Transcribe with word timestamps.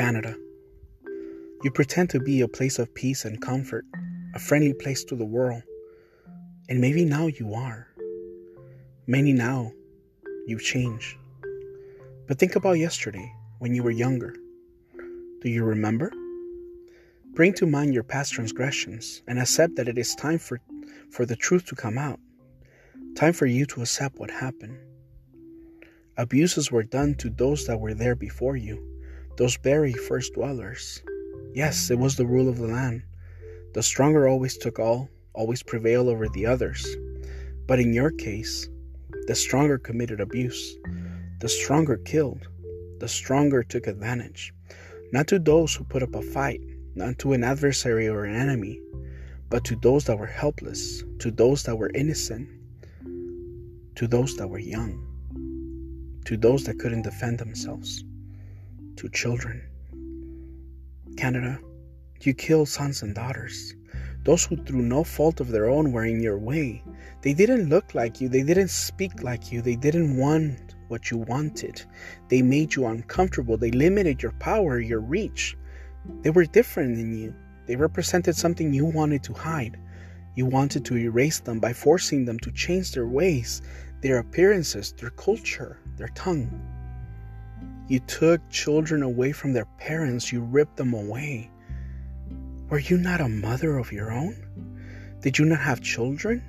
Canada. 0.00 0.34
You 1.62 1.70
pretend 1.70 2.08
to 2.08 2.20
be 2.20 2.40
a 2.40 2.48
place 2.48 2.78
of 2.78 2.94
peace 2.94 3.26
and 3.26 3.38
comfort, 3.42 3.84
a 4.34 4.38
friendly 4.38 4.72
place 4.72 5.04
to 5.04 5.14
the 5.14 5.26
world. 5.26 5.62
And 6.70 6.80
maybe 6.80 7.04
now 7.04 7.26
you 7.26 7.52
are. 7.52 7.86
Many 9.06 9.34
now 9.34 9.72
you've 10.46 10.62
changed. 10.62 11.18
But 12.26 12.38
think 12.38 12.56
about 12.56 12.78
yesterday 12.78 13.30
when 13.58 13.74
you 13.74 13.82
were 13.82 13.90
younger. 13.90 14.34
Do 15.42 15.50
you 15.50 15.64
remember? 15.64 16.10
Bring 17.34 17.52
to 17.56 17.66
mind 17.66 17.92
your 17.92 18.02
past 18.02 18.32
transgressions 18.32 19.20
and 19.28 19.38
accept 19.38 19.76
that 19.76 19.88
it 19.88 19.98
is 19.98 20.14
time 20.14 20.38
for, 20.38 20.62
for 21.10 21.26
the 21.26 21.36
truth 21.36 21.66
to 21.66 21.76
come 21.76 21.98
out. 21.98 22.20
Time 23.16 23.34
for 23.34 23.44
you 23.44 23.66
to 23.66 23.82
accept 23.82 24.18
what 24.18 24.30
happened. 24.30 24.78
Abuses 26.16 26.72
were 26.72 26.84
done 26.84 27.16
to 27.16 27.28
those 27.28 27.66
that 27.66 27.78
were 27.78 27.92
there 27.92 28.14
before 28.14 28.56
you, 28.56 28.89
those 29.40 29.56
very 29.56 29.94
first 29.94 30.34
dwellers. 30.34 31.02
Yes, 31.54 31.90
it 31.90 31.98
was 31.98 32.16
the 32.16 32.26
rule 32.26 32.46
of 32.46 32.58
the 32.58 32.66
land. 32.66 33.02
The 33.72 33.82
stronger 33.82 34.28
always 34.28 34.58
took 34.58 34.78
all, 34.78 35.08
always 35.32 35.62
prevailed 35.62 36.08
over 36.08 36.28
the 36.28 36.44
others. 36.44 36.86
But 37.66 37.80
in 37.80 37.94
your 37.94 38.10
case, 38.10 38.68
the 39.28 39.34
stronger 39.34 39.78
committed 39.78 40.20
abuse, 40.20 40.76
the 41.38 41.48
stronger 41.48 41.96
killed, 41.96 42.48
the 42.98 43.08
stronger 43.08 43.62
took 43.62 43.86
advantage. 43.86 44.52
Not 45.10 45.26
to 45.28 45.38
those 45.38 45.74
who 45.74 45.84
put 45.84 46.02
up 46.02 46.14
a 46.14 46.20
fight, 46.20 46.60
not 46.94 47.18
to 47.20 47.32
an 47.32 47.42
adversary 47.42 48.08
or 48.08 48.24
an 48.24 48.36
enemy, 48.36 48.78
but 49.48 49.64
to 49.64 49.76
those 49.76 50.04
that 50.04 50.18
were 50.18 50.26
helpless, 50.26 51.02
to 51.20 51.30
those 51.30 51.62
that 51.62 51.76
were 51.76 51.90
innocent, 51.94 52.46
to 53.94 54.06
those 54.06 54.36
that 54.36 54.48
were 54.48 54.58
young, 54.58 55.00
to 56.26 56.36
those 56.36 56.64
that 56.64 56.78
couldn't 56.78 57.08
defend 57.08 57.38
themselves, 57.38 58.04
to 59.00 59.08
children. 59.08 59.62
Canada, 61.16 61.58
you 62.20 62.34
kill 62.34 62.66
sons 62.66 63.02
and 63.02 63.14
daughters. 63.14 63.74
Those 64.24 64.44
who, 64.44 64.56
through 64.58 64.82
no 64.82 65.04
fault 65.04 65.40
of 65.40 65.48
their 65.48 65.70
own, 65.70 65.90
were 65.90 66.04
in 66.04 66.20
your 66.20 66.36
way. 66.36 66.82
They 67.22 67.32
didn't 67.32 67.70
look 67.70 67.94
like 67.94 68.20
you, 68.20 68.28
they 68.28 68.42
didn't 68.42 68.68
speak 68.68 69.22
like 69.22 69.50
you, 69.50 69.62
they 69.62 69.76
didn't 69.76 70.18
want 70.18 70.74
what 70.88 71.10
you 71.10 71.16
wanted. 71.16 71.82
They 72.28 72.42
made 72.42 72.74
you 72.74 72.84
uncomfortable, 72.84 73.56
they 73.56 73.70
limited 73.70 74.22
your 74.22 74.32
power, 74.32 74.78
your 74.78 75.00
reach. 75.00 75.56
They 76.20 76.28
were 76.28 76.44
different 76.44 76.96
than 76.96 77.16
you. 77.16 77.34
They 77.66 77.76
represented 77.76 78.36
something 78.36 78.74
you 78.74 78.84
wanted 78.84 79.22
to 79.24 79.32
hide. 79.32 79.78
You 80.36 80.44
wanted 80.44 80.84
to 80.84 80.98
erase 80.98 81.40
them 81.40 81.58
by 81.58 81.72
forcing 81.72 82.26
them 82.26 82.38
to 82.40 82.52
change 82.52 82.92
their 82.92 83.06
ways, 83.06 83.62
their 84.02 84.18
appearances, 84.18 84.92
their 84.92 85.10
culture, 85.10 85.78
their 85.96 86.08
tongue. 86.08 86.50
You 87.90 87.98
took 87.98 88.48
children 88.50 89.02
away 89.02 89.32
from 89.32 89.52
their 89.52 89.64
parents, 89.78 90.30
you 90.30 90.42
ripped 90.42 90.76
them 90.76 90.94
away. 90.94 91.50
Were 92.68 92.78
you 92.78 92.96
not 92.96 93.20
a 93.20 93.28
mother 93.28 93.78
of 93.78 93.90
your 93.90 94.12
own? 94.12 94.36
Did 95.22 95.36
you 95.36 95.44
not 95.44 95.58
have 95.58 95.80
children? 95.80 96.40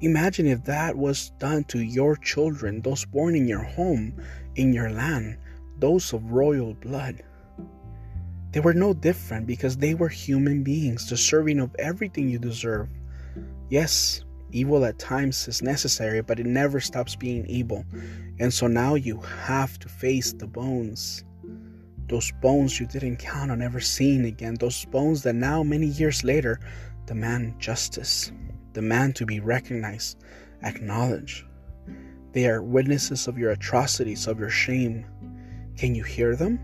Imagine 0.00 0.46
if 0.46 0.62
that 0.62 0.96
was 0.96 1.30
done 1.40 1.64
to 1.64 1.80
your 1.80 2.14
children, 2.14 2.82
those 2.82 3.04
born 3.04 3.34
in 3.34 3.48
your 3.48 3.64
home, 3.64 4.14
in 4.54 4.72
your 4.72 4.90
land, 4.90 5.38
those 5.80 6.12
of 6.12 6.30
royal 6.30 6.74
blood. 6.74 7.24
They 8.52 8.60
were 8.60 8.74
no 8.74 8.94
different 8.94 9.48
because 9.48 9.76
they 9.76 9.94
were 9.94 10.08
human 10.08 10.62
beings, 10.62 11.08
deserving 11.08 11.58
of 11.58 11.74
everything 11.80 12.28
you 12.28 12.38
deserve. 12.38 12.88
Yes, 13.70 14.22
evil 14.54 14.84
at 14.84 14.98
times 14.98 15.48
is 15.48 15.60
necessary, 15.60 16.22
but 16.22 16.38
it 16.38 16.46
never 16.46 16.80
stops 16.80 17.16
being 17.16 17.44
evil. 17.46 17.84
And 18.38 18.52
so 18.52 18.66
now 18.66 18.94
you 18.94 19.20
have 19.20 19.78
to 19.80 19.88
face 19.88 20.32
the 20.32 20.46
bones. 20.46 21.24
Those 22.08 22.32
bones 22.40 22.78
you 22.78 22.86
didn't 22.86 23.16
count 23.16 23.50
on 23.50 23.60
ever 23.60 23.80
seeing 23.80 24.24
again. 24.24 24.54
Those 24.54 24.84
bones 24.86 25.22
that 25.22 25.34
now, 25.34 25.62
many 25.62 25.86
years 25.86 26.22
later, 26.22 26.60
demand 27.06 27.58
justice, 27.58 28.30
demand 28.72 29.16
to 29.16 29.26
be 29.26 29.40
recognized, 29.40 30.18
acknowledged. 30.62 31.44
They 32.32 32.46
are 32.48 32.62
witnesses 32.62 33.26
of 33.26 33.38
your 33.38 33.52
atrocities, 33.52 34.26
of 34.26 34.38
your 34.38 34.50
shame. 34.50 35.06
Can 35.76 35.94
you 35.94 36.04
hear 36.04 36.36
them? 36.36 36.60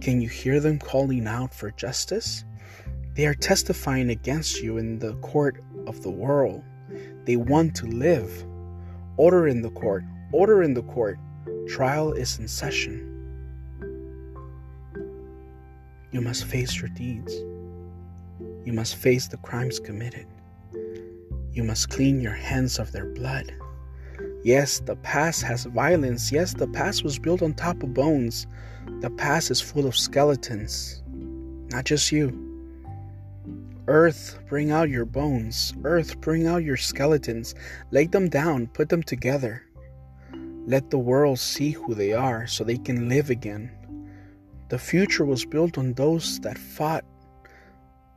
Can 0.00 0.20
you 0.20 0.28
hear 0.28 0.60
them 0.60 0.78
calling 0.78 1.26
out 1.26 1.54
for 1.54 1.70
justice? 1.72 2.44
They 3.14 3.26
are 3.26 3.34
testifying 3.34 4.10
against 4.10 4.60
you 4.60 4.76
in 4.76 4.98
the 4.98 5.14
court 5.16 5.62
of 5.86 6.02
the 6.02 6.10
world. 6.10 6.62
They 7.26 7.36
want 7.36 7.74
to 7.76 7.86
live. 7.86 8.46
Order 9.16 9.48
in 9.48 9.62
the 9.62 9.70
court, 9.70 10.04
order 10.32 10.62
in 10.62 10.74
the 10.74 10.82
court. 10.82 11.18
Trial 11.68 12.12
is 12.12 12.38
in 12.38 12.46
session. 12.46 13.12
You 16.12 16.20
must 16.20 16.44
face 16.44 16.80
your 16.80 16.88
deeds. 16.90 17.34
You 18.64 18.72
must 18.72 18.94
face 18.94 19.26
the 19.26 19.38
crimes 19.38 19.80
committed. 19.80 20.26
You 21.50 21.64
must 21.64 21.90
clean 21.90 22.20
your 22.20 22.32
hands 22.32 22.78
of 22.78 22.92
their 22.92 23.06
blood. 23.06 23.52
Yes, 24.44 24.78
the 24.78 24.96
past 24.96 25.42
has 25.42 25.64
violence. 25.64 26.30
Yes, 26.30 26.54
the 26.54 26.68
past 26.68 27.02
was 27.02 27.18
built 27.18 27.42
on 27.42 27.54
top 27.54 27.82
of 27.82 27.92
bones. 27.92 28.46
The 29.00 29.10
past 29.10 29.50
is 29.50 29.60
full 29.60 29.86
of 29.86 29.96
skeletons. 29.96 31.02
Not 31.70 31.86
just 31.86 32.12
you. 32.12 32.45
Earth, 33.88 34.38
bring 34.48 34.70
out 34.70 34.90
your 34.90 35.04
bones. 35.04 35.72
Earth, 35.84 36.20
bring 36.20 36.46
out 36.46 36.64
your 36.64 36.76
skeletons. 36.76 37.54
Lay 37.90 38.06
them 38.06 38.28
down, 38.28 38.66
put 38.68 38.88
them 38.88 39.02
together. 39.02 39.62
Let 40.66 40.90
the 40.90 40.98
world 40.98 41.38
see 41.38 41.70
who 41.70 41.94
they 41.94 42.12
are 42.12 42.46
so 42.48 42.64
they 42.64 42.78
can 42.78 43.08
live 43.08 43.30
again. 43.30 43.70
The 44.68 44.78
future 44.78 45.24
was 45.24 45.44
built 45.44 45.78
on 45.78 45.92
those 45.92 46.40
that 46.40 46.58
fought, 46.58 47.04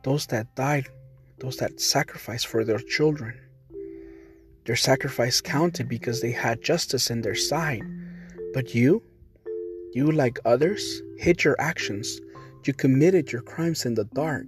those 0.02 0.26
that 0.26 0.52
died, 0.56 0.88
those 1.38 1.56
that 1.58 1.80
sacrificed 1.80 2.48
for 2.48 2.64
their 2.64 2.80
children. 2.80 3.38
Their 4.64 4.76
sacrifice 4.76 5.40
counted 5.40 5.88
because 5.88 6.20
they 6.20 6.32
had 6.32 6.62
justice 6.62 7.10
in 7.10 7.22
their 7.22 7.36
side. 7.36 7.82
But 8.52 8.74
you, 8.74 9.02
you 9.92 10.10
like 10.10 10.40
others, 10.44 11.02
hid 11.18 11.44
your 11.44 11.54
actions. 11.60 12.20
You 12.64 12.74
committed 12.74 13.30
your 13.30 13.42
crimes 13.42 13.86
in 13.86 13.94
the 13.94 14.04
dark. 14.06 14.46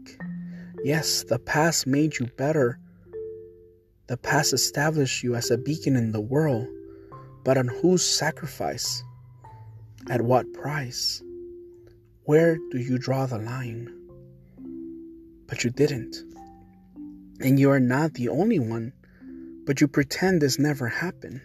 Yes, 0.84 1.24
the 1.24 1.38
past 1.38 1.86
made 1.86 2.18
you 2.18 2.26
better. 2.36 2.78
The 4.08 4.16
past 4.16 4.52
established 4.52 5.22
you 5.22 5.34
as 5.34 5.50
a 5.50 5.58
beacon 5.58 5.96
in 5.96 6.12
the 6.12 6.20
world. 6.20 6.68
But 7.44 7.58
on 7.58 7.68
whose 7.68 8.04
sacrifice? 8.04 9.02
At 10.10 10.22
what 10.22 10.52
price? 10.52 11.22
Where 12.24 12.56
do 12.70 12.78
you 12.78 12.98
draw 12.98 13.26
the 13.26 13.38
line? 13.38 13.92
But 15.46 15.64
you 15.64 15.70
didn't. 15.70 16.16
And 17.40 17.58
you 17.58 17.70
are 17.70 17.80
not 17.80 18.14
the 18.14 18.28
only 18.28 18.58
one 18.58 18.92
but 19.64 19.80
you 19.80 19.88
pretend 19.88 20.40
this 20.40 20.58
never 20.58 20.88
happened. 20.88 21.40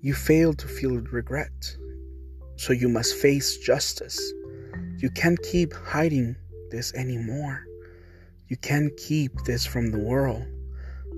You 0.00 0.14
fail 0.14 0.54
to 0.54 0.68
feel 0.68 0.98
regret, 0.98 1.76
so 2.56 2.72
you 2.72 2.88
must 2.88 3.16
face 3.16 3.56
justice. 3.58 4.20
You 4.98 5.10
can't 5.10 5.42
keep 5.42 5.72
hiding 5.74 6.36
this 6.70 6.92
anymore. 6.94 7.64
You 8.48 8.56
can't 8.56 8.96
keep 8.96 9.32
this 9.44 9.66
from 9.66 9.90
the 9.90 9.98
world. 9.98 10.44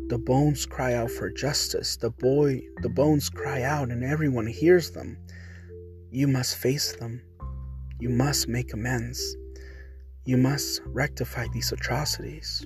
The 0.08 0.18
bones 0.18 0.64
cry 0.64 0.94
out 0.94 1.10
for 1.10 1.30
justice. 1.30 1.96
The 1.96 2.10
boy, 2.10 2.62
the 2.82 2.88
bones 2.88 3.28
cry 3.28 3.62
out 3.62 3.90
and 3.90 4.02
everyone 4.02 4.46
hears 4.46 4.90
them. 4.90 5.18
You 6.10 6.26
must 6.26 6.56
face 6.56 6.96
them. 6.96 7.22
You 8.00 8.08
must 8.08 8.48
make 8.48 8.72
amends. 8.72 9.36
You 10.24 10.38
must 10.38 10.80
rectify 10.86 11.46
these 11.52 11.72
atrocities. 11.72 12.64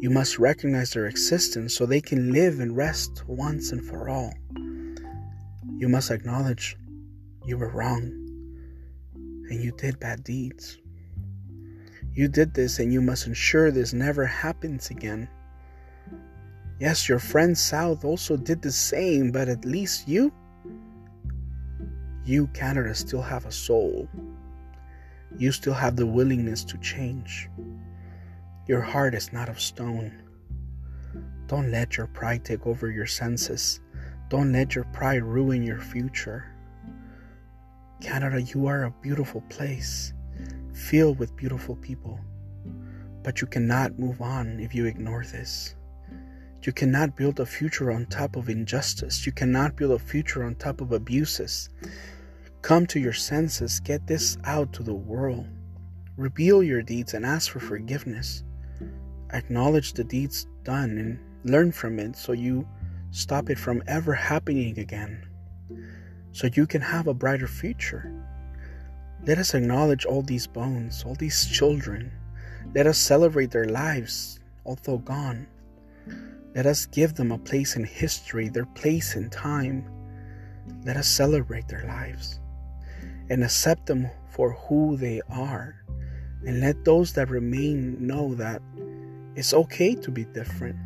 You 0.00 0.10
must 0.10 0.38
recognize 0.38 0.90
their 0.92 1.06
existence 1.06 1.76
so 1.76 1.86
they 1.86 2.00
can 2.00 2.32
live 2.32 2.60
and 2.60 2.76
rest 2.76 3.24
once 3.26 3.72
and 3.72 3.84
for 3.84 4.08
all. 4.08 4.32
You 5.76 5.88
must 5.88 6.10
acknowledge 6.10 6.76
you 7.44 7.58
were 7.58 7.70
wrong 7.70 8.02
and 9.14 9.62
you 9.62 9.72
did 9.72 10.00
bad 10.00 10.24
deeds. 10.24 10.78
You 12.14 12.28
did 12.28 12.54
this 12.54 12.78
and 12.78 12.92
you 12.92 13.02
must 13.02 13.26
ensure 13.26 13.70
this 13.70 13.92
never 13.92 14.24
happens 14.24 14.90
again. 14.90 15.28
Yes, 16.78 17.08
your 17.08 17.18
friend 17.18 17.56
South 17.56 18.04
also 18.04 18.36
did 18.36 18.62
the 18.62 18.72
same, 18.72 19.32
but 19.32 19.48
at 19.48 19.64
least 19.64 20.06
you, 20.06 20.32
you, 22.24 22.46
Canada, 22.48 22.94
still 22.94 23.22
have 23.22 23.46
a 23.46 23.52
soul. 23.52 24.08
You 25.36 25.52
still 25.52 25.74
have 25.74 25.96
the 25.96 26.06
willingness 26.06 26.64
to 26.64 26.78
change. 26.78 27.50
Your 28.66 28.80
heart 28.80 29.14
is 29.14 29.32
not 29.32 29.48
of 29.48 29.60
stone. 29.60 30.22
Don't 31.48 31.70
let 31.70 31.96
your 31.96 32.06
pride 32.06 32.44
take 32.44 32.66
over 32.66 32.90
your 32.90 33.06
senses. 33.06 33.80
Don't 34.30 34.52
let 34.52 34.74
your 34.74 34.84
pride 34.84 35.22
ruin 35.22 35.62
your 35.62 35.80
future. 35.80 36.46
Canada, 38.00 38.40
you 38.40 38.66
are 38.66 38.84
a 38.84 38.94
beautiful 39.02 39.42
place, 39.42 40.12
filled 40.74 41.18
with 41.18 41.36
beautiful 41.36 41.76
people. 41.76 42.20
But 43.22 43.40
you 43.40 43.46
cannot 43.46 43.98
move 43.98 44.20
on 44.20 44.60
if 44.60 44.74
you 44.74 44.84
ignore 44.84 45.24
this. 45.24 45.74
You 46.62 46.72
cannot 46.72 47.16
build 47.16 47.40
a 47.40 47.46
future 47.46 47.92
on 47.92 48.06
top 48.06 48.36
of 48.36 48.48
injustice. 48.48 49.26
You 49.26 49.32
cannot 49.32 49.76
build 49.76 49.92
a 49.92 49.98
future 49.98 50.44
on 50.44 50.54
top 50.54 50.80
of 50.80 50.92
abuses. 50.92 51.68
Come 52.62 52.86
to 52.86 52.98
your 52.98 53.12
senses, 53.12 53.80
get 53.80 54.06
this 54.06 54.38
out 54.44 54.72
to 54.74 54.82
the 54.82 54.94
world. 54.94 55.46
Reveal 56.16 56.62
your 56.62 56.80
deeds 56.80 57.12
and 57.12 57.26
ask 57.26 57.50
for 57.50 57.60
forgiveness. 57.60 58.44
Acknowledge 59.32 59.92
the 59.92 60.04
deeds 60.04 60.46
done 60.62 60.96
and 60.96 61.18
learn 61.44 61.72
from 61.72 61.98
it 61.98 62.16
so 62.16 62.32
you 62.32 62.66
stop 63.10 63.50
it 63.50 63.58
from 63.58 63.82
ever 63.86 64.14
happening 64.14 64.78
again. 64.78 65.26
So 66.32 66.48
you 66.52 66.66
can 66.66 66.80
have 66.80 67.06
a 67.06 67.14
brighter 67.14 67.46
future. 67.46 68.13
Let 69.26 69.38
us 69.38 69.54
acknowledge 69.54 70.04
all 70.04 70.20
these 70.20 70.46
bones, 70.46 71.02
all 71.06 71.14
these 71.14 71.46
children. 71.46 72.12
Let 72.74 72.86
us 72.86 72.98
celebrate 72.98 73.50
their 73.50 73.64
lives, 73.64 74.38
although 74.66 74.98
gone. 74.98 75.46
Let 76.54 76.66
us 76.66 76.84
give 76.84 77.14
them 77.14 77.32
a 77.32 77.38
place 77.38 77.74
in 77.74 77.84
history, 77.84 78.50
their 78.50 78.66
place 78.66 79.16
in 79.16 79.30
time. 79.30 79.88
Let 80.84 80.98
us 80.98 81.08
celebrate 81.08 81.68
their 81.68 81.86
lives 81.86 82.38
and 83.30 83.42
accept 83.42 83.86
them 83.86 84.10
for 84.28 84.52
who 84.52 84.98
they 84.98 85.22
are. 85.30 85.74
And 86.46 86.60
let 86.60 86.84
those 86.84 87.14
that 87.14 87.30
remain 87.30 88.06
know 88.06 88.34
that 88.34 88.60
it's 89.36 89.54
okay 89.54 89.94
to 89.94 90.10
be 90.10 90.26
different. 90.26 90.76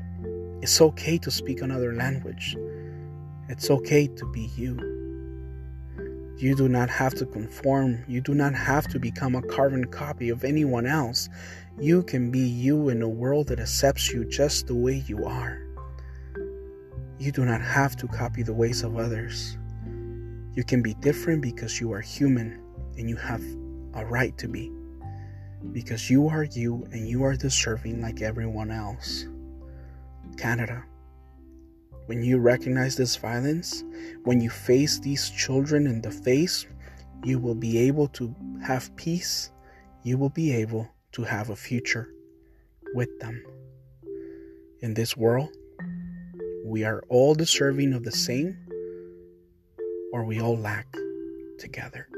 It's 0.63 0.81
okay 0.81 1.19
to 1.19 1.31
speak 1.31 1.61
another 1.61 1.93
language. 1.93 2.57
It's 3.49 3.69
okay 3.69 4.07
to 4.07 4.33
be 4.33 4.49
you. 4.57 4.98
You 6.39 6.55
do 6.55 6.69
not 6.69 6.89
have 6.89 7.15
to 7.17 7.27
conform. 7.27 8.05
You 8.07 8.21
do 8.21 8.33
not 8.33 8.55
have 8.55 8.87
to 8.89 9.01
become 9.01 9.35
a 9.35 9.43
carbon 9.43 9.85
copy 9.87 10.29
of 10.29 10.45
anyone 10.45 10.87
else. 10.87 11.29
You 11.81 12.05
can 12.05 12.31
be 12.31 12.39
you 12.39 12.91
in 12.91 13.03
a 13.03 13.09
world 13.09 13.49
that 13.49 13.59
accepts 13.59 14.13
you 14.13 14.25
just 14.25 14.69
the 14.69 14.75
way 14.77 15.03
you 15.09 15.25
are. 15.25 15.61
You 17.19 17.33
do 17.33 17.45
not 17.45 17.61
have 17.61 17.97
to 17.97 18.07
copy 18.07 18.45
the 18.45 18.55
ways 18.55 18.85
of 18.85 18.97
others. 18.97 19.59
You 20.55 20.63
can 20.63 20.81
be 20.81 20.95
different 20.95 21.43
because 21.43 21.81
you 21.81 21.91
are 21.93 22.01
human 22.01 22.63
and 22.97 23.09
you 23.09 23.17
have 23.17 23.43
a 23.95 24.07
right 24.07 24.39
to 24.39 24.47
be. 24.47 24.71
Because 25.73 26.09
you 26.09 26.29
are 26.29 26.45
you 26.45 26.87
and 26.93 27.09
you 27.09 27.25
are 27.25 27.35
deserving 27.35 28.01
like 28.01 28.23
everyone 28.23 28.71
else. 28.71 29.27
Canada. 30.37 30.85
When 32.09 32.23
you 32.23 32.39
recognize 32.39 32.97
this 32.97 33.17
violence, 33.17 33.85
when 34.25 34.41
you 34.41 34.49
face 34.49 34.99
these 34.99 35.29
children 35.29 35.87
in 35.87 36.01
the 36.01 36.11
face, 36.11 36.67
you 37.23 37.39
will 37.39 37.55
be 37.55 37.77
able 37.77 38.09
to 38.09 38.35
have 38.63 38.97
peace. 38.97 39.51
You 40.05 40.17
will 40.17 40.31
be 40.31 40.51
able 40.55 40.89
to 41.13 41.23
have 41.25 41.51
a 41.51 41.57
future 41.57 42.09
with 42.95 43.11
them. 43.21 43.45
In 44.81 44.95
this 44.95 45.19
world, 45.19 45.55
we 46.65 46.83
are 46.83 47.03
all 47.11 47.35
deserving 47.35 47.93
of 47.93 48.05
the 48.05 48.13
same 48.13 48.57
or 50.11 50.25
we 50.25 50.41
all 50.41 50.57
lack 50.57 50.87
together. 51.59 52.09